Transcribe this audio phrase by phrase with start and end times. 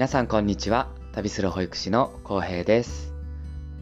[0.00, 0.88] 皆さんこんにちは。
[1.12, 3.12] 旅する保育士の浩平です。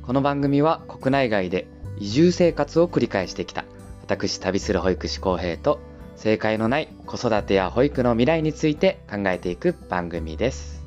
[0.02, 1.68] この番組は国内外で
[2.00, 3.64] 移住生活を繰り返してきた
[4.02, 5.78] 私旅する保育士浩平と
[6.16, 10.82] 正解のない子育てや保育の未来について考えていく番組です。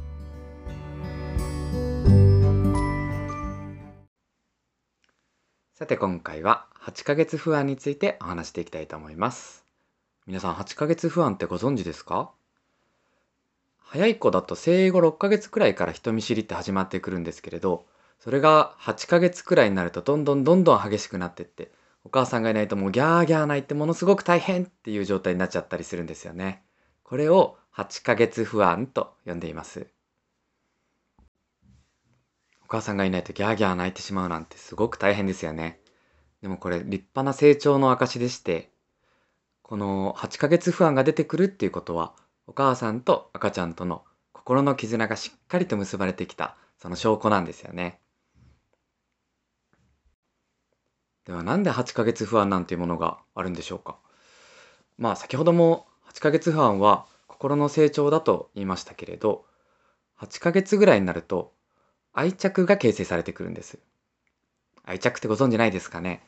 [5.73, 9.65] さて今回は8ヶ月不安についてお話していきたいと思います。
[10.27, 12.33] 皆さん8ヶ月不安ってご存知ですか？
[13.91, 17.85] 早い子だと生後6ヶ月くらいから人見知りって始まってくるんですけれど
[18.19, 21.73] それが8ヶ月くらいになるとどんどんどんどん激しくなってって
[22.05, 26.63] お母さんがいないともうギャーギャー泣いてものすごく大変っていう状態になっちゃったりするんですよね。
[27.03, 29.87] これを8ヶ月不安と呼んでいます。
[32.63, 35.81] お母さんがいないとギャーギャー泣いてしまうなんてすごく大変ですよね。
[36.41, 38.71] でもこれ立派な成長の証でして、
[39.61, 42.13] この8ヶ月不安が出てくるっていうことは、
[42.51, 48.01] お母さんと赤ちゃんとの心の絆がしっかりと結ばれてきた、その証拠なんですよね。
[51.23, 53.95] ではなんで8ヶ月不安なんていうものがあるんでしょうか。
[54.97, 59.45] まあ先ほども8ヶ月不安は心の成長だと言いましたけれど
[60.19, 61.53] 8ヶ月ぐらいになると
[62.11, 63.79] 愛着が形成されてくるんです。
[64.83, 66.21] 愛着ってご存知ないですかね。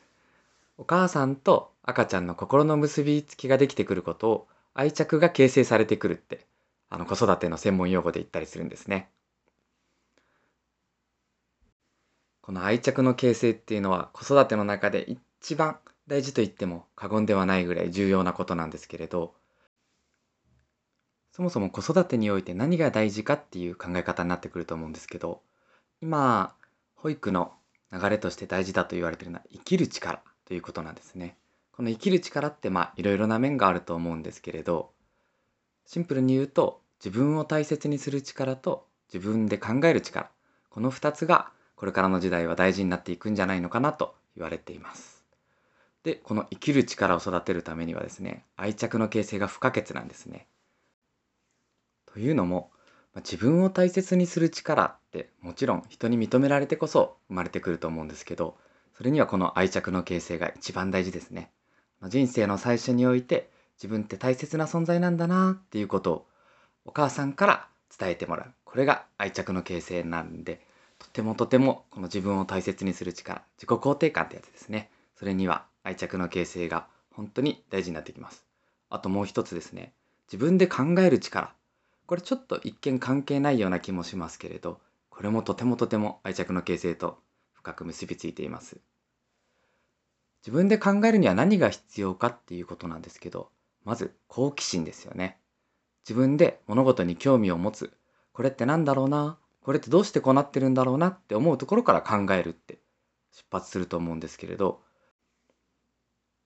[0.78, 6.46] お母さんと赤ちゃんの心の結びつきができてくることを愛着が形成されてくるって
[6.90, 9.08] あの子育ての専門用語で言ったりするんですね
[12.42, 19.32] この愛着の形成っていうのは子育ての中で一番大事と言っても過言ではないぐらい重要なことなんですけれど
[21.32, 25.40] そもそも子育てにおいて何が大事かっていう考え方になってくると思うんですけど
[26.00, 26.54] 今
[26.96, 27.52] 保育の
[27.92, 31.36] 流れとして大事だと言われているのは生きる力ということなんですね。
[31.76, 34.90] この生きる力ってまあいろいろな面があると思うんですけれど
[35.86, 40.30] シンプルに言うと自分を大切にする力と自分で考える力
[40.70, 45.24] この2つがこれからの時代は大事になっていくんじゃないのかなと言われています。
[46.02, 50.46] で、この生きる力を育てるためにはですね、愛着の形成が不可欠なんですね。
[52.06, 52.70] というのも、
[53.14, 58.56] ま自分を大切にする力ってもちろん人に認められてこそ生まれてくると思うんですけど、
[58.96, 61.50] それにはこの愛着の形成が一番大事ですね。
[62.02, 66.26] 人生の最初において自分って大切な存在なんだなっていうことを
[66.84, 67.68] お母さんから
[67.98, 68.52] 伝えてもらう。
[68.64, 70.60] これが愛着の形成なんで、
[70.98, 74.90] とてもとてもこの自分を大切にする力、自己肯定感ってやつですね。
[75.16, 78.44] それには愛着の形成が本当に大事になってきます。
[78.90, 79.92] あともう一つですね。
[80.26, 81.54] 自分で考える力。
[82.06, 87.18] これちょっと一見関係ないような気もしますけれど、これもとてもとても愛着の形成と
[87.52, 88.78] 深く結びついています。
[90.44, 93.48] 自分で考えるには何が必要かっていうことなんですけど、
[93.84, 95.38] まず好奇心ですよね。
[96.02, 97.92] 自分で物事に興味を持つ。
[98.32, 99.38] これって何だろうな？
[99.62, 102.78] これってどうしてこうなってるんだろうなって思うところから考えるって
[103.32, 104.82] 出発すると思うんですけれど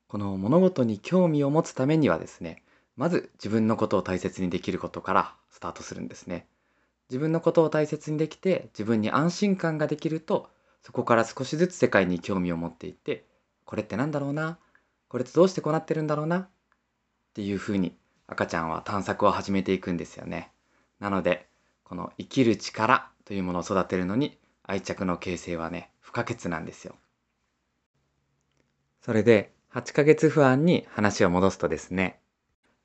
[0.06, 2.62] この物事に興味を持つためにはですね
[2.97, 6.47] まず自分のことを大切にできることからスタートするんですね
[7.10, 10.48] 自分のことを大切にできて自分に安心感ができると
[10.82, 13.25] そこから少しずつ世界に興味を持っていって
[13.68, 14.56] これって何だろうな？
[15.08, 16.38] これってどうしてこうなってるんだろうな？
[16.38, 16.48] っ
[17.34, 17.94] ていうふうに
[18.26, 20.50] 赤ちゃんは探索を始めていくんですよね
[21.00, 21.46] なので
[21.84, 24.38] この生きる力というものを育てるのに
[24.70, 26.94] 愛着の形成はね、不可欠なんですよ。
[29.00, 32.20] それで、8ヶ月不安に話を戻すとですね、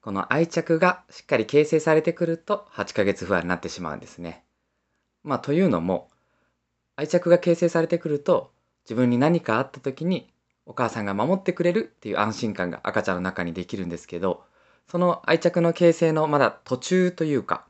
[0.02, 4.46] この愛着がしっかり形成されてくると8ヶ月不安になってしまうんですね。
[5.24, 6.10] まあというのも、
[6.96, 8.54] 愛着が形成されてくると
[8.86, 10.33] 自分に何かあった時に
[10.66, 14.44] お母さんが守ってくれるっていう安心感が赤ちゃんの中にできるんですけど、
[14.88, 17.66] その愛着の形成のまだ途中というか、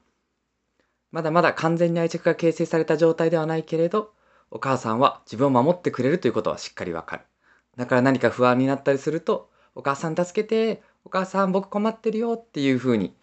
[1.11, 4.13] まだまだ完全に愛着が形成された状態ではないけれど、
[4.49, 7.23] お母さんは自分を守ってくれるということはしっかりわかる。
[7.77, 13.15] だから何か不安になったりすると、お母さん助けて、お母さん僕困ってるよっていうふうに、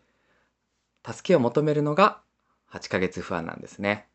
[1.06, 2.20] 助けを求めるのが
[2.72, 4.08] 8ヶ月不安なんですね。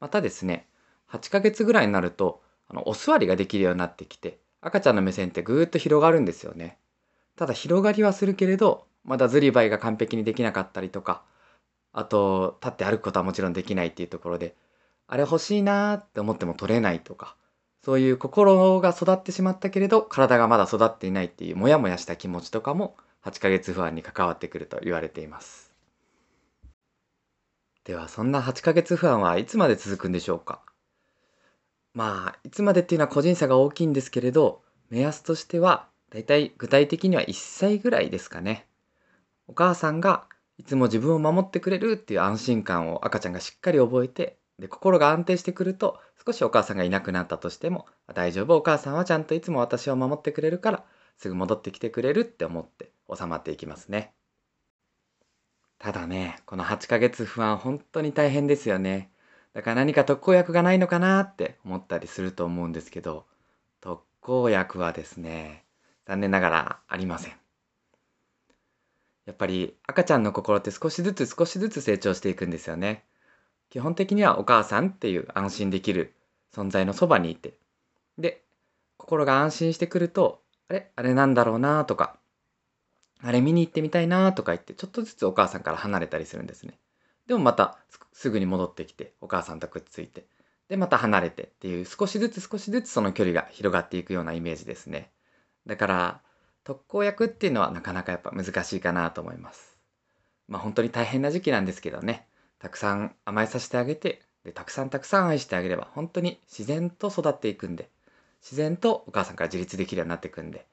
[0.00, 0.68] またですね、
[1.10, 6.78] 8ヶ月ぐらいになると、あのお座りができるようになってきて、赤ちゃんの目線ってぐーっと広がるんですよね。
[7.36, 11.22] ただ広がりはするけれど、まだずりばいが完璧にできなかったりとか、
[11.92, 14.54] あと立って歩くことはもちろんできないっていうところで
[15.06, 17.34] あれ欲しいなーって思っても取れないとか
[17.82, 25.72] そういう心が育ってしまったけれど体がまだ育っていないっていうモヤモヤした気持ちとかも8ヶ月不安に関わってくると言われています
[27.84, 30.60] ではそんな8ヶ月不安はいつまで続くんでしょうか？
[31.94, 38.66] まあいつまでっていうのは個人差が大きいんですけれど目安としてはだいたい具体的には1歳ぐらいですかね。
[39.46, 40.24] お母さんが
[40.58, 50.84] いつも自分を守ってくれるっていう安心感を赤ちゃんがしっかり覚えてで心が安定してくると少しお母さんがいなくなったとしても大丈夫お母さんはちゃんといつも私を守ってくれるから
[51.16, 54.12] すぐ戻ってきてくれるって思って収まっていきますね。
[55.78, 59.10] ただねこの8ヶ月不安本当に大変ですよね。
[59.58, 63.26] だから何か特効薬がないのかなって思ったりすると思うんですけど
[63.80, 65.64] 特効薬はですね
[66.06, 67.32] 残念ながらありません。
[69.26, 73.02] やっぱり赤ちゃんの心って少しずつ少しずつ成長していくんですよね。
[73.68, 76.14] 基本的にはお母さんっていう安心できる
[76.54, 77.54] 存在のそばにいて。
[78.16, 78.44] で
[78.96, 80.92] 心が安心してくるとあれ？
[80.94, 82.14] あれなんだろうなとか。
[83.24, 86.78] あれ見に行ってみたいなとか言ってちょっとずつお母さんから離れたりするんですね。
[87.28, 87.78] でもまた
[88.12, 90.26] すぐに戻ってきてお母さんとくっついて。
[90.68, 95.10] でまた離れてっていう少しずつ少しずつその距離が広がっていくようなイメージですね。
[95.66, 96.20] だから
[96.62, 99.78] 特効薬っていうのはなかなかやっぱ難しいかなと思います。
[100.46, 102.26] まあ本当に大変な時期なんですけどね。
[102.58, 107.88] たくさん甘えさせてあげてでたくさんたくさん愛してあげれば本当に自然と育っていくんで
[108.42, 110.66] 自然とお母さんから自立できるようになっていくんで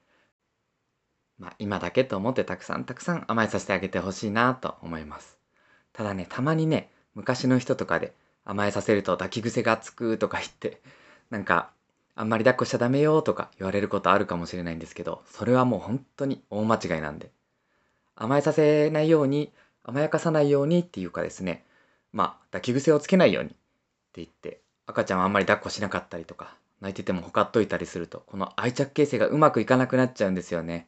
[1.37, 5.44] まあ今だけと思ってたくさんたくさん甘えさせてあげてほしいなと思います。
[5.95, 8.13] ただねたまにね昔の人とかで
[8.43, 10.81] 甘えさせると抱き癖がつくとか言って
[11.29, 11.69] なんか
[12.15, 17.31] あんまり抱っこしちゃダメよとか言われることあるかもしれないんですけどそれはもう本当に大間違いなんで
[18.15, 19.51] 甘えさせないように
[19.83, 21.65] 甘やかさないようにっていうかですね
[22.15, 23.57] まあ、抱き癖をつけないようにって
[24.15, 30.87] 言って、赤ちゃんはあんまり抱っこしなかったりとか、泣いててもほかっといたりすると、この愛着形成がうまくいかなくなっちゃうんですよね。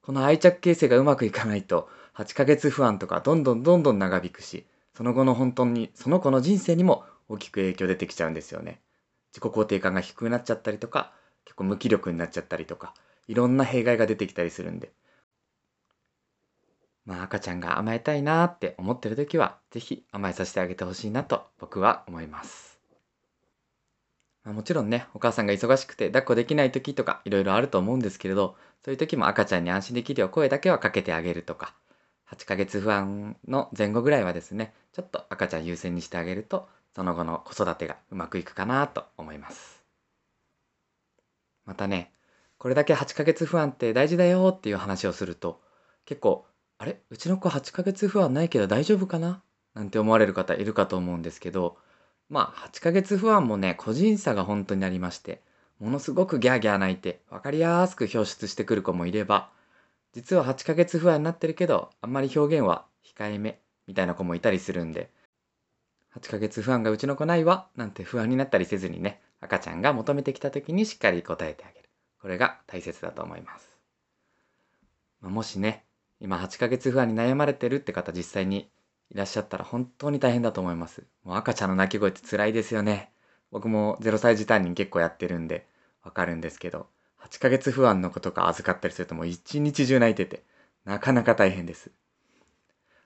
[0.00, 8.80] この愛着形成がうまくいかないと、8ヶ月不安とかどんどんどんどん長引くし、その後の本当に、その子の人生にも大きく影響出てきちゃうんですよね。
[9.32, 11.12] 自己肯定感が低くなっちゃったりとか、
[11.44, 12.94] 結構無気力になっちゃったりとか、
[13.28, 14.92] いろんな弊害が出てきたりするんで、
[17.04, 22.78] まあ赤ちゃんが甘えたいなって思ってる時は、是非甘えさせてあげてほしいなと僕は思います。
[24.44, 31.74] まあ、もちろんね、お母さんが忙しくて抱っこできない時とかいろいろあると思うんですけれど、そういう時も赤ちゃんに安心できるよう声だけはかけてあげるとか、
[32.32, 39.82] 8ヶ月不安の前後ぐらいはですね、ちょっと赤ちゃん優先にしてあげると、その後の子育てがうまくいくかなと思います。
[41.64, 42.10] またね、
[42.58, 45.60] これだけ8ヶ月不安って大事だよっていう話をすると、
[46.04, 46.46] 結構
[46.78, 47.00] あれ？
[47.10, 49.42] うちの子8ヶ月不安ないけど大丈夫かな？
[49.74, 51.76] なんて思われる方いるかと思うんですけど、
[52.28, 55.42] まあ8ヶ月不安もね、個人差が本当にありまして、
[55.80, 59.50] ものすごくギャーギャー泣いて分かりやすく表出してくる子もいれば、
[60.12, 65.10] 実は8ヶ月不安になってるけど、あんまり表現は控えめみたいな子もいたりするんで、
[66.14, 71.88] 8ヶ月不安がうちの子ないわなんて不安になったりせずにね、赤ちゃんが求めてきた時にしっかり答えてあげる。
[72.20, 73.76] これが大切だと思います。
[75.22, 75.84] まあ、もしね、
[76.20, 78.70] 今8ヶ月不安に悩まれてるって方実際に
[79.10, 81.04] いらっしゃったら本当に大変だと思います。
[81.24, 83.10] もう赤ちゃんの泣き声って辛いですよね。
[83.50, 85.66] 僕も0歳児担任結構やってるんで
[86.02, 86.86] わかるんですけど、
[87.28, 90.42] 8ヶ月不安の子とか預かったりするともう一日中泣いてて、
[90.84, 91.90] なかなか大変です。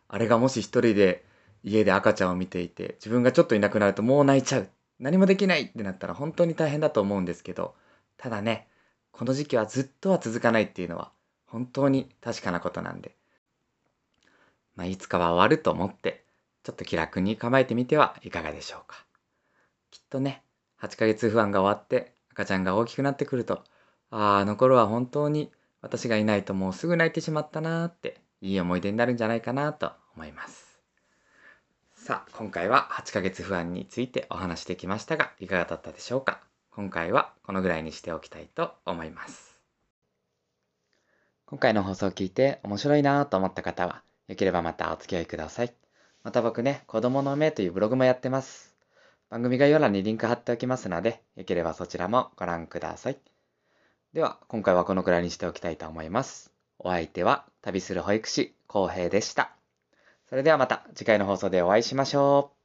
[0.09, 1.25] あれがもし一人で
[1.63, 4.69] 家で赤ちゃんを見ていて、自分がちょっといなくなるともう泣いちゃう。
[4.99, 7.75] 何もできないってなったら本当に大変だと思うんですけど、
[8.17, 8.69] ただね、
[9.13, 11.11] この時期はずっとは続かないっていうのは
[11.47, 13.15] 本当に確かなことなんで、
[14.75, 16.25] まあ、いつかは終わると思って、
[16.63, 19.05] ちょっと気楽に構えてみてはいかがでしょうか。
[19.91, 20.43] きっとね、
[20.83, 23.65] 8ヶ月不安が終わって赤ちゃんが大きくなってくると、
[24.11, 25.51] ああ、あの頃は本当に
[25.83, 30.79] 私がいないともうすぐ泣いてしまったなーっていい思い出になるんじゃないかなと思います。
[31.95, 36.41] さあ、今回は8ヶ月不安についてお話してきましたが、いかがだったでしょうか？
[36.71, 39.59] 今回はこのぐらいにしておきたいと思います。
[41.47, 45.73] 今回の放送を聞いて面白いなと思った方は、よければまたお付き合いください。
[46.23, 48.77] また僕ね、子供の目というブログもやってます。
[49.31, 53.19] 番組概要欄にリンク貼っておきますので、よければそちらもご覧ください。
[54.17, 56.51] では、今回はこのくらいにしておきたいと思います。
[56.79, 59.51] お相手は旅する保育士、浩平でした。
[60.31, 62.56] それではまた次回の放送でお会いしましょう。